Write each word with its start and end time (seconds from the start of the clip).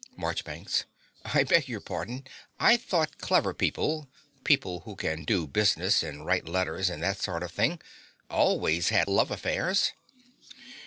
MARCHBANKS. 0.17 0.85
I 1.25 1.43
beg 1.43 1.67
your 1.67 1.79
pardon. 1.79 2.25
I 2.59 2.75
thought 2.75 3.19
clever 3.19 3.53
people 3.53 4.09
people 4.43 4.79
who 4.79 4.95
can 4.95 5.25
do 5.25 5.45
business 5.45 6.01
and 6.01 6.25
write 6.25 6.49
letters, 6.49 6.89
and 6.89 7.03
that 7.03 7.19
sort 7.21 7.43
of 7.43 7.51
thing 7.51 7.79
always 8.27 8.89
had 8.89 9.07
love 9.07 9.29
affairs. 9.29 9.91